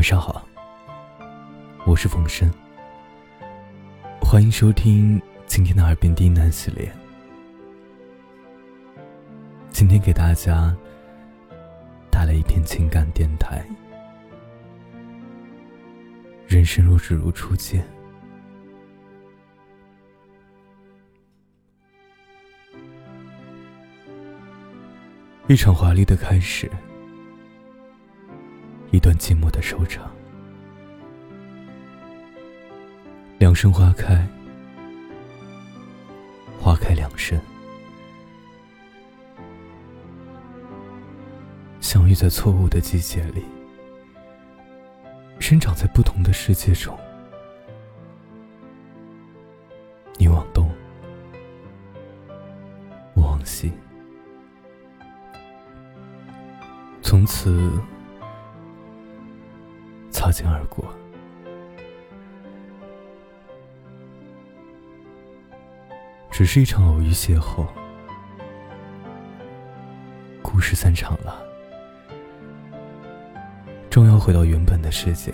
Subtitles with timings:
[0.00, 0.42] 晚上好，
[1.84, 2.50] 我是冯生，
[4.18, 6.90] 欢迎收听今天的耳边低喃系列。
[9.70, 10.74] 今天给大家
[12.10, 13.62] 带来一篇情感电台。
[16.48, 17.86] 人生若只如初见，
[25.46, 26.70] 一场华丽的开始。
[28.92, 30.10] 一段寂寞的收场，
[33.38, 34.26] 两生花开，
[36.60, 37.40] 花开两生，
[41.80, 43.44] 相遇在错误的季节里，
[45.38, 46.98] 生长在不同的世界中。
[50.18, 50.68] 你往东，
[53.14, 53.70] 我往西，
[57.02, 57.70] 从此。
[60.20, 60.84] 擦肩而过，
[66.30, 67.66] 只是一场偶遇邂逅。
[70.42, 71.42] 故事散场了，
[73.88, 75.32] 终要回到原本的世界。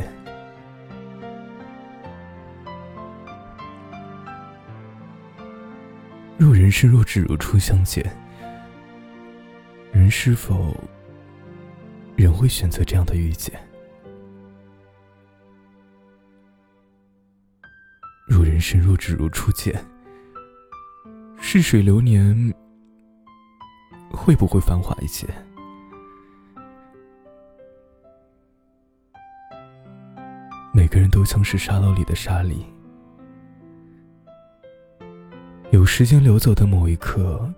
[6.39, 8.09] 若人生若只如初相见，
[9.91, 10.77] 人是否
[12.14, 13.61] 仍会选择这样的遇见？
[18.57, 19.79] 人生若只如初见，
[21.37, 22.35] 逝水流年，
[24.11, 25.29] 会不会繁华一些？
[30.73, 32.65] 每个人都像是沙漏里的沙粒，
[35.70, 37.53] 有时间流走的某一刻，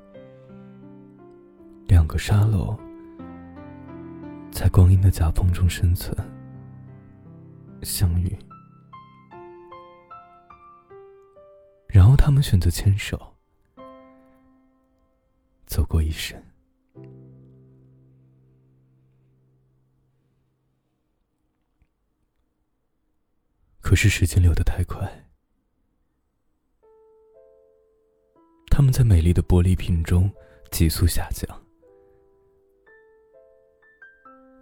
[1.86, 2.76] 两个沙漏
[4.50, 6.12] 在光阴的夹缝中生存，
[7.82, 8.36] 相遇。
[12.28, 13.38] 他们选择牵手，
[15.64, 16.38] 走过一生。
[23.80, 25.26] 可是时间流得太快，
[28.66, 30.30] 他们在美丽的玻璃瓶中
[30.70, 31.48] 急速下降，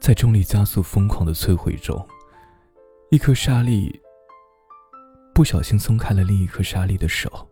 [0.01, 2.09] 在重力加速疯狂的摧毁中，
[3.11, 4.01] 一颗沙粒。
[5.35, 7.46] 不小心松开了另一颗沙粒的手，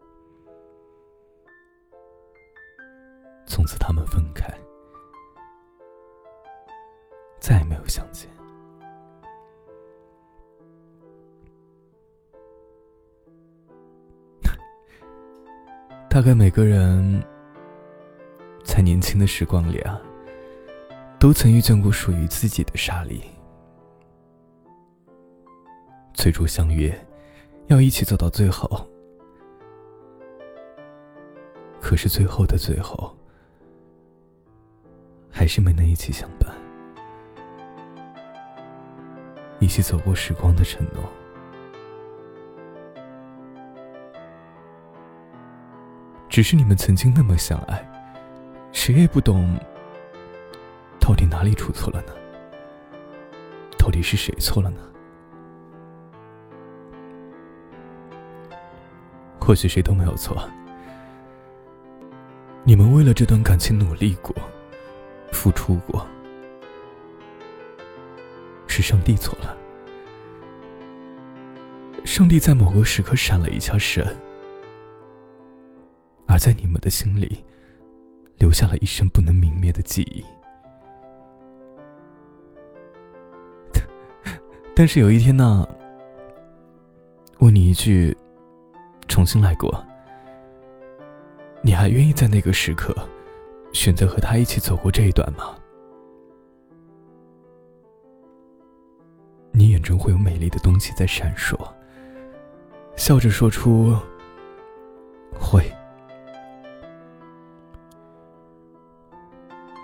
[3.55, 4.53] 从此他们分开，
[7.39, 8.29] 再也没有相见。
[16.11, 17.23] 大概每个人
[18.65, 20.03] 在年轻的时光里啊，
[21.21, 23.23] 都曾遇见过属于自己的沙粒，
[26.13, 26.93] 最初相约。
[27.69, 28.85] 要一起走到最后，
[31.81, 33.17] 可是最后的最后，
[35.37, 36.55] 还是没能一起相伴，
[39.59, 41.03] 一起走过时光的承诺。
[46.29, 47.85] 只是你们曾经那么相爱，
[48.71, 49.59] 谁也不懂，
[51.01, 52.13] 到底哪里出错了呢？
[53.77, 54.81] 到底是谁错了呢？
[59.41, 60.49] 或许谁都没有错，
[62.63, 64.35] 你们为了这段感情努力过，
[65.35, 66.07] 付出过，
[68.67, 69.55] 是上帝错了。
[72.05, 74.07] 上帝在某个时刻闪了一下神，
[76.27, 77.45] 而在你们的心里，
[78.39, 80.25] 留下了一生不能泯灭的记忆。
[84.75, 85.69] 但是有一天呢，
[87.41, 88.17] 问你一句。
[89.07, 89.85] 重新来过，
[91.63, 92.93] 你还愿意在那个时刻
[93.75, 95.55] 选择和他一起走过这一段吗？
[99.53, 101.55] 你眼中会有美丽的东西在闪烁，
[102.97, 103.95] 笑着说出
[105.39, 105.71] “会”。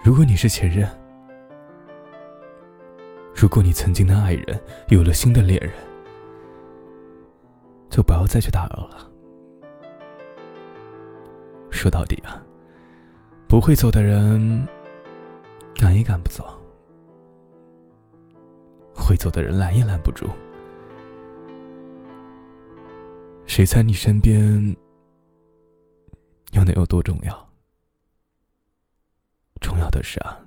[0.02, 0.88] 如果你是前任，
[3.34, 5.72] 如果你曾经的爱人有了新的恋人，
[7.90, 9.10] 就不要再去打扰了。
[11.70, 12.42] 说到底啊，
[13.50, 14.64] 不会走的人
[15.74, 16.56] 赶也赶不走。
[18.94, 20.30] 会走的人拦也拦不住。
[23.46, 24.40] 谁在你身边
[26.52, 27.50] 又能有多重要？
[29.60, 30.38] 重要的是啊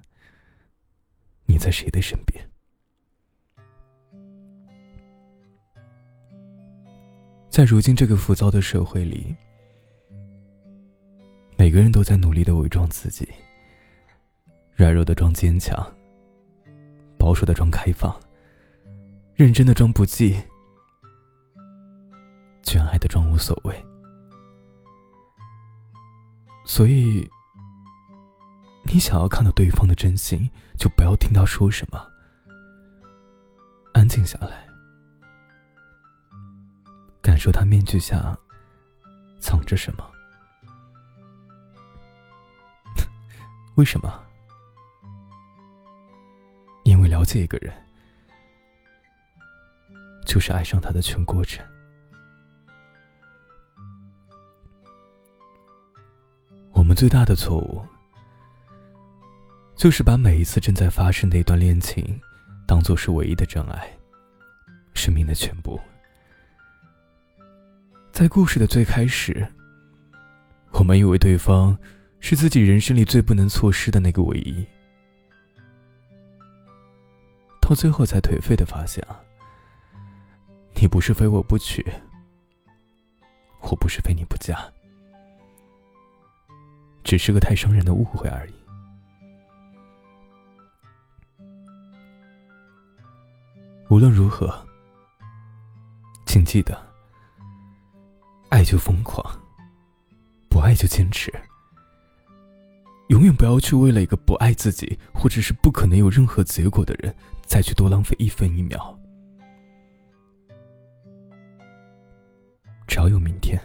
[1.46, 2.50] 你在谁的身边？
[7.50, 9.36] 在如今这个浮躁的社会里
[11.64, 13.26] 每个人都在努力的伪装自己，
[14.76, 15.74] 软弱的装坚强，
[17.18, 18.14] 保守的装开放，
[19.34, 20.36] 认真的装不羁，
[22.66, 23.74] 眷爱的装无所谓。
[26.66, 27.26] 所以，
[28.84, 31.98] 你想要看到对方的真心，就不要听他说什么，
[33.94, 34.68] 安静下来。
[37.22, 38.38] 感受他面具下
[39.40, 40.13] 藏着什么？
[43.76, 44.24] 为什么？
[46.84, 47.74] 因为了解一个人，
[50.26, 51.66] 就是爱上他的全过程。
[56.72, 57.82] 我们最大的错误，
[59.76, 62.22] 就是把每一次正在发生的一段恋情，
[62.68, 63.90] 当做是唯一的真爱，
[64.94, 65.80] 生命的全部。
[68.12, 69.48] 在故事的最开始，
[70.74, 71.76] 我们以为对方
[72.26, 74.66] 是自己人生里最不能错失的那个唯一，
[77.60, 79.06] 到最后才颓废的发现，
[80.76, 81.86] 你不是非我不娶，
[83.60, 84.58] 我不是非你不嫁，
[87.04, 88.54] 只是个太伤人的误会而已。
[93.90, 94.66] 无论如何，
[96.26, 96.82] 请记得。
[98.48, 99.22] 爱就疯狂，
[100.50, 101.30] 不爱就坚持。
[103.10, 107.14] 永远不要去为了一个不爱自己，或者是不可能有任何结果的人，
[107.46, 108.98] 再去多浪费一分一秒。
[112.88, 113.60] 只要有明天，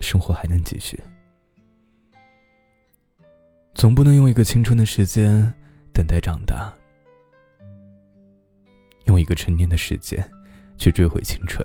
[0.00, 0.98] 生活还能继续。
[3.74, 5.52] 总不能用一个青春的时间
[5.92, 6.72] 等待长大，
[9.06, 10.26] 用一个成年的时间
[10.78, 11.64] 去追回青春。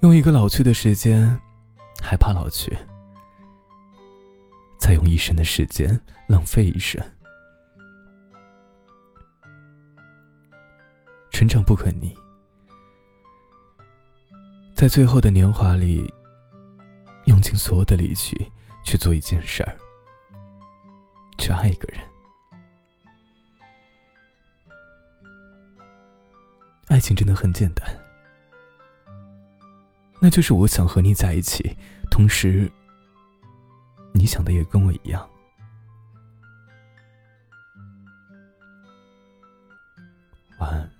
[0.00, 1.38] 用一个老去的时间，
[2.00, 2.70] 害怕老去；
[4.90, 5.88] 再用一生的时间
[6.26, 7.00] 浪费一生。
[11.30, 12.12] 成长不可逆，
[14.74, 16.12] 在最后的年华里，
[17.26, 18.50] 用尽所有的力气
[18.84, 19.78] 去做一件事儿，
[21.38, 22.00] 去爱一个人。
[26.88, 27.86] 爱情真的很简单。
[30.20, 31.76] 那就是我想和你在一起，
[32.10, 32.68] 同时，
[34.12, 35.28] 你想的也跟我一样。
[40.58, 40.99] 晚安。